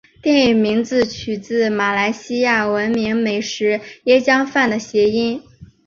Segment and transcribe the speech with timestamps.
[0.19, 5.43] 电影名字取自马来西亚闻名美食椰浆饭的谐音。